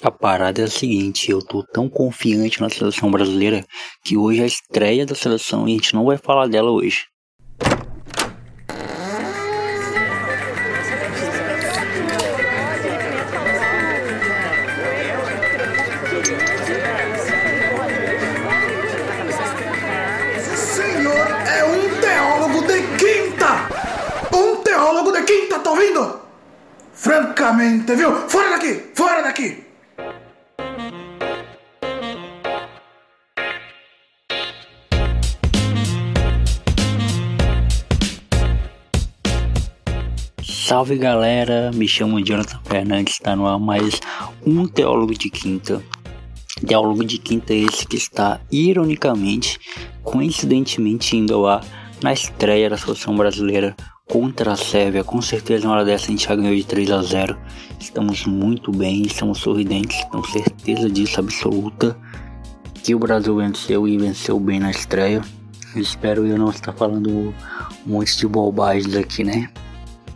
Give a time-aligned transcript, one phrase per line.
[0.00, 3.66] A parada é a seguinte, eu tô tão confiante na seleção brasileira
[4.04, 7.06] que hoje é a estreia da seleção e a gente não vai falar dela hoje.
[20.54, 23.68] senhor é um teólogo de quinta!
[24.32, 26.20] Um teólogo de quinta, tá ouvindo?
[26.92, 28.28] Francamente, viu?
[28.28, 28.92] Fora daqui!
[28.94, 29.67] Fora daqui!
[40.68, 44.02] Salve galera, me chamo Jonathan Fernandes, está no ar mais
[44.46, 45.82] um Teólogo de Quinta.
[46.60, 49.58] Teólogo de Quinta é esse que está, ironicamente,
[50.02, 51.64] coincidentemente indo ao ar
[52.02, 53.74] na estreia da seleção brasileira
[54.06, 55.02] contra a Sérvia.
[55.02, 57.38] Com certeza uma hora dessa a gente já ganhou de 3 a 0.
[57.80, 61.96] Estamos muito bem, estamos sorridentes, com certeza disso absoluta
[62.84, 65.22] que o Brasil venceu e venceu bem na estreia.
[65.74, 67.08] Espero eu não estar falando
[67.86, 69.48] um monte de bobagens aqui, né?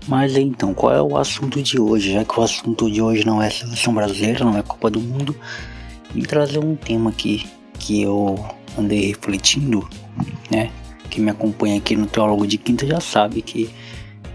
[0.08, 2.12] Mas então, qual é o assunto de hoje?
[2.12, 5.34] Já que o assunto de hoje não é seleção brasileira, não é Copa do Mundo,
[6.12, 7.46] vim trazer um tema aqui
[7.78, 8.38] que eu
[8.76, 9.88] andei refletindo,
[10.50, 10.70] né?
[11.08, 13.70] Que me acompanha aqui no Teólogo de Quinta já sabe que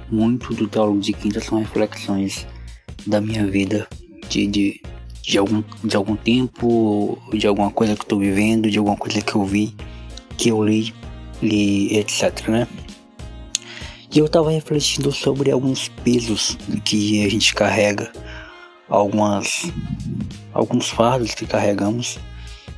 [0.09, 2.47] muito do Teólogo de Quinta são reflexões
[3.05, 3.87] da minha vida,
[4.29, 4.81] de, de,
[5.21, 9.35] de, algum, de algum tempo, de alguma coisa que estou vivendo, de alguma coisa que
[9.35, 9.75] eu vi,
[10.37, 10.93] que eu li,
[11.41, 12.67] li etc, né?
[14.11, 18.11] E eu tava refletindo sobre alguns pesos que a gente carrega,
[18.89, 19.71] algumas
[20.53, 22.17] alguns fardos que carregamos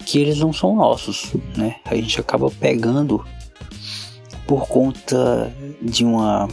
[0.06, 1.76] que eles não são nossos, né?
[1.86, 3.24] A gente acaba pegando
[4.48, 6.48] por conta de uma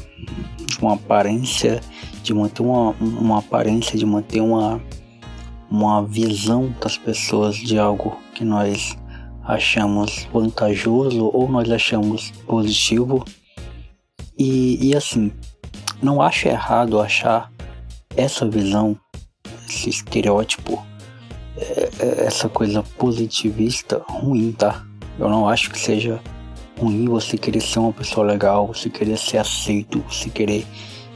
[0.66, 1.80] de uma aparência,
[2.22, 4.80] de manter uma, uma aparência, de manter uma
[5.70, 8.96] uma visão das pessoas de algo que nós
[9.42, 13.24] achamos vantajoso ou nós achamos positivo
[14.38, 15.32] e, e assim,
[16.02, 17.50] não acho errado achar
[18.16, 18.98] essa visão,
[19.68, 20.84] esse estereótipo,
[21.56, 24.84] é, é, essa coisa positivista ruim, tá?
[25.18, 26.20] Eu não acho que seja
[26.78, 30.66] ruim você querer ser uma pessoa legal, você querer ser aceito, você querer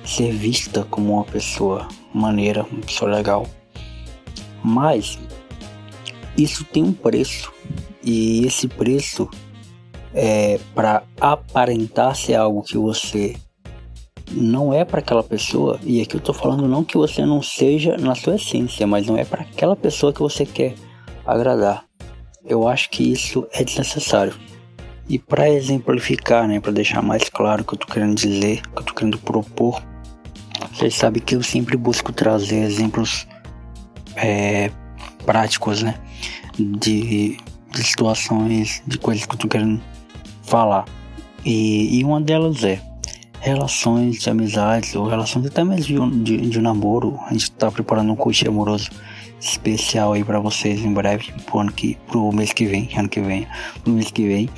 [0.05, 3.47] ser vista como uma pessoa maneira, uma pessoa legal.
[4.65, 5.19] Mas
[6.37, 7.53] isso tem um preço
[8.03, 9.29] e esse preço
[10.15, 13.37] é, para aparentar ser algo que você
[14.31, 17.97] não é para aquela pessoa, e aqui eu tô falando não que você não seja
[17.97, 20.75] na sua essência, mas não é para aquela pessoa que você quer
[21.27, 21.85] agradar.
[22.45, 24.35] Eu acho que isso é desnecessário.
[25.09, 28.77] E para exemplificar, né, para deixar mais claro o que eu tô querendo dizer, o
[28.77, 29.83] que eu tô querendo propor,
[30.73, 33.27] vocês sabem que eu sempre busco trazer exemplos
[34.15, 34.71] é,
[35.25, 35.97] práticos, né,
[36.57, 37.37] de,
[37.73, 39.83] de situações, de coisas que eu tô querendo
[40.51, 40.85] falar.
[41.45, 42.83] E, e uma delas é
[43.41, 47.19] relações de amizades ou relações até mesmo de, de, de namoro.
[47.27, 48.91] A gente está preparando um coach amoroso
[49.41, 53.21] especial aí para vocês em breve, pro ano que, pro mês que vem, ano que
[53.21, 53.47] vem,
[53.83, 54.51] pro mês que vem.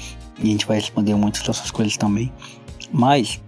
[0.43, 2.33] E a gente vai responder muitas dessas coisas também.
[2.91, 3.41] Mas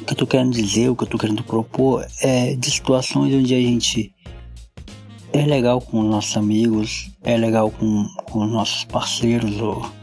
[0.00, 3.32] o que eu tô querendo dizer, o que eu tô querendo propor é de situações
[3.32, 4.12] onde a gente
[5.32, 10.01] é legal com os nossos amigos, é legal com, com os nossos parceiros ou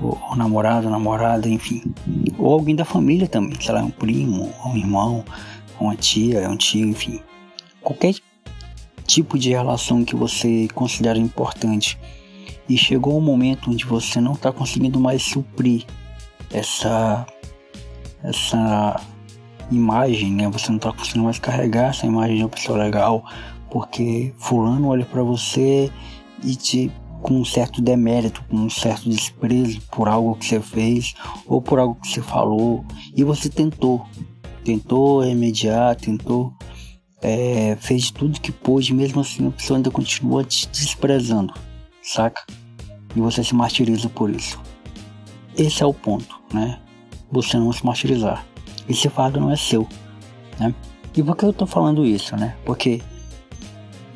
[0.00, 1.82] o, namorado, namorada, enfim.
[2.38, 5.24] Ou alguém da família também, sei lá, um primo, um irmão,
[5.80, 7.20] uma tia, um tio, enfim.
[7.80, 8.14] Qualquer
[9.06, 11.98] tipo de relação que você considera importante.
[12.68, 15.84] E chegou um momento onde você não está conseguindo mais suprir
[16.52, 17.26] essa
[18.22, 19.00] essa
[19.70, 20.48] imagem, né?
[20.50, 23.24] Você não está conseguindo mais carregar essa imagem de uma pessoa legal,
[23.70, 25.90] porque fulano olha para você
[26.44, 26.92] e te
[27.28, 31.14] com um certo demérito, com um certo desprezo por algo que você fez
[31.46, 32.82] ou por algo que você falou
[33.14, 34.06] e você tentou,
[34.64, 36.54] tentou remediar, tentou,
[37.20, 41.52] é, fez tudo que pôde, mesmo assim a pessoa ainda continua te desprezando,
[42.02, 42.42] saca?
[43.14, 44.58] E você se martiriza por isso.
[45.54, 46.80] Esse é o ponto, né?
[47.30, 48.42] Você não se martirizar.
[48.88, 49.86] Esse fardo não é seu,
[50.58, 50.74] né?
[51.14, 52.56] E por que eu tô falando isso, né?
[52.64, 53.02] Porque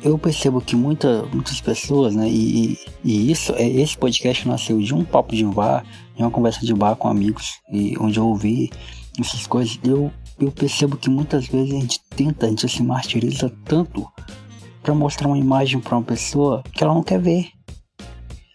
[0.03, 4.93] eu percebo que muita, muitas pessoas, né, e, e isso, é, esse podcast nasceu de
[4.93, 5.85] um papo de bar,
[6.15, 8.69] de uma conversa de bar com amigos, e onde eu ouvi
[9.19, 13.49] essas coisas, eu, eu percebo que muitas vezes a gente tenta, a gente se martiriza
[13.63, 14.05] tanto
[14.81, 17.47] para mostrar uma imagem para uma pessoa que ela não quer ver.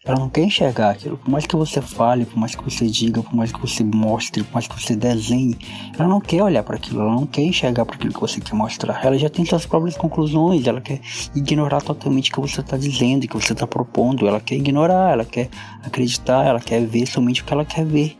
[0.08, 1.18] Ela não quer enxergar aquilo.
[1.18, 4.42] Por mais que você fale, por mais que você diga, por mais que você mostre,
[4.42, 5.54] por mais que você desenhe,
[5.98, 8.54] ela não quer olhar para aquilo, ela não quer enxergar para aquilo que você quer
[8.54, 9.04] mostrar.
[9.04, 10.98] Ela já tem suas próprias conclusões, ela quer
[11.34, 14.26] ignorar totalmente o que você está dizendo, o que você está propondo.
[14.26, 15.50] Ela quer ignorar, ela quer
[15.84, 18.16] acreditar, ela quer ver somente o que ela quer ver.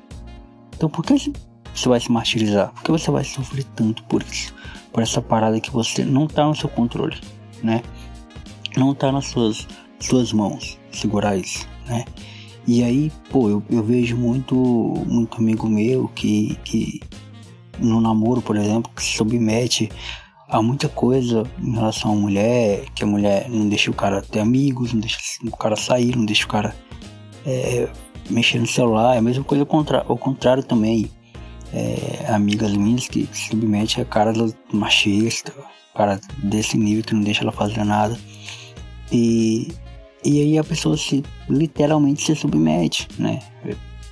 [0.77, 1.33] Então por que
[1.75, 2.71] você vai se martirizar?
[2.75, 4.55] Por que você vai sofrer tanto por isso?
[4.93, 7.17] Por essa parada que você não está no seu controle,
[7.63, 7.83] né?
[8.77, 9.67] Não está nas suas,
[9.99, 12.05] suas mãos segurar isso né?
[12.67, 14.55] E aí, pô, eu, eu vejo muito,
[15.07, 17.01] muito amigo meu que, que
[17.79, 19.91] no namoro, por exemplo, que se submete
[20.49, 24.41] a muita coisa em relação à mulher, que a mulher não deixa o cara ter
[24.41, 26.75] amigos, não deixa o cara sair, não deixa o cara
[27.47, 27.89] é,
[28.29, 31.11] mexer no celular, é a mesma coisa ao contrário, ao contrário também.
[31.71, 34.33] É, amigas minhas que se submete a cara
[34.73, 35.53] machista,
[35.99, 38.17] cara desse nível que não deixa ela fazer nada.
[39.11, 39.69] E
[40.25, 43.41] e aí a pessoa se literalmente se submete, né?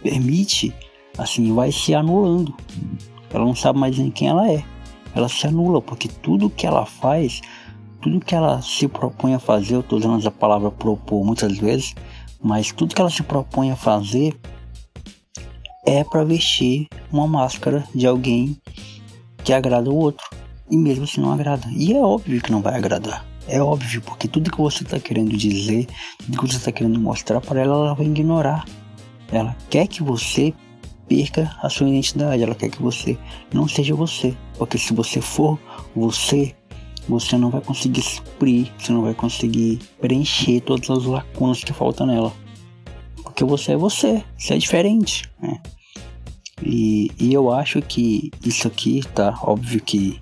[0.03, 0.73] Permite,
[1.19, 2.55] assim, vai se anulando.
[3.31, 4.65] Ela não sabe mais nem quem ela é.
[5.15, 7.41] Ela se anula, porque tudo que ela faz,
[8.01, 11.95] tudo que ela se propõe a fazer, eu estou usando a palavra propor muitas vezes,
[12.41, 14.39] mas tudo que ela se propõe a fazer
[15.85, 18.57] é para vestir uma máscara de alguém
[19.43, 20.27] que agrada o outro.
[20.69, 21.67] E mesmo assim não agrada.
[21.71, 23.25] E é óbvio que não vai agradar.
[23.49, 25.87] É óbvio, porque tudo que você está querendo dizer,
[26.19, 28.65] tudo que você está querendo mostrar para ela, ela vai ignorar.
[29.31, 30.53] Ela quer que você
[31.09, 33.17] perca a sua identidade, ela quer que você
[33.53, 34.37] não seja você.
[34.59, 35.59] Porque se você for
[35.95, 36.55] você,
[37.09, 42.07] você não vai conseguir suprir, você não vai conseguir preencher todas as lacunas que faltam
[42.07, 42.33] nela.
[43.23, 45.31] Porque você é você, você é diferente.
[45.41, 45.61] Né?
[46.63, 49.39] E, e eu acho que isso aqui, tá?
[49.43, 50.21] Óbvio que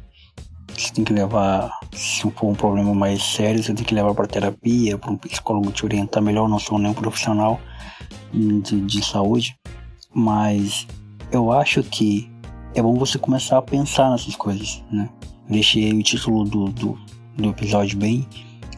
[0.76, 4.26] você tem que levar, se for um problema mais sério, você tem que levar para
[4.26, 6.48] terapia, para um psicólogo te orientar melhor.
[6.48, 7.60] Não sou nenhum profissional
[8.32, 9.56] de, de saúde,
[10.12, 10.86] mas
[11.30, 12.30] eu acho que
[12.74, 15.08] é bom você começar a pensar nessas coisas, né?
[15.48, 16.98] Deixei o título do, do,
[17.36, 18.26] do episódio bem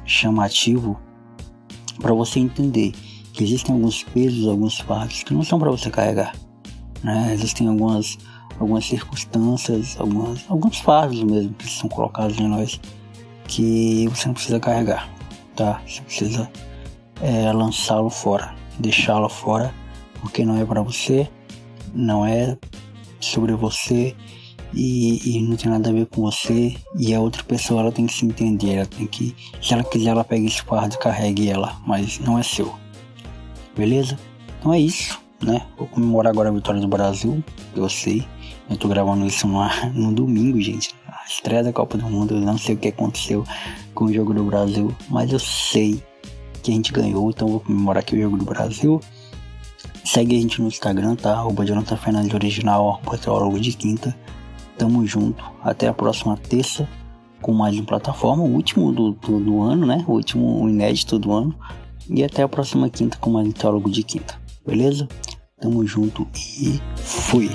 [0.04, 1.00] chamativo
[2.00, 2.92] para você entender
[3.32, 6.34] que existem alguns pesos, alguns fardos que não são para você carregar,
[7.02, 7.32] né?
[7.32, 8.18] Existem algumas
[8.58, 12.80] algumas circunstâncias, algumas, alguns fardos mesmo que são colocados em nós
[13.46, 15.08] que você não precisa carregar,
[15.54, 15.80] tá?
[15.86, 16.50] Você precisa
[17.20, 19.72] é, lançá-lo fora, deixá-lo fora,
[20.20, 21.28] porque não é para você,
[21.94, 22.56] não é
[23.20, 24.14] sobre você
[24.74, 28.06] e, e, não tem nada a ver com você e a outra pessoa ela tem
[28.06, 31.48] que se entender, ela tem que, se ela quiser ela pega esse fardo e carregue
[31.48, 32.74] ela, mas não é seu,
[33.76, 34.18] beleza?
[34.58, 35.66] Então é isso, né?
[35.78, 37.42] Vou comemorar agora a vitória do Brasil,
[37.74, 38.26] eu sei,
[38.68, 39.64] eu tô gravando isso no,
[39.94, 40.94] no domingo, gente.
[41.28, 42.34] Estreia da Copa do Mundo.
[42.34, 43.44] Eu não sei o que aconteceu
[43.94, 46.02] com o jogo do Brasil, mas eu sei
[46.62, 49.00] que a gente ganhou, então vou comemorar aqui o jogo do Brasil.
[50.04, 51.32] Segue a gente no Instagram, tá?
[51.32, 54.16] Arroba Jonathan Fernandes Original, arroba Teólogo de Quinta.
[54.78, 55.42] Tamo junto.
[55.62, 56.88] Até a próxima terça
[57.40, 60.04] com mais uma plataforma, o último do, do, do ano, né?
[60.06, 61.54] O último inédito do ano.
[62.08, 64.40] E até a próxima quinta com mais um Teólogo de Quinta.
[64.64, 65.08] Beleza?
[65.60, 67.50] Tamo junto e fui!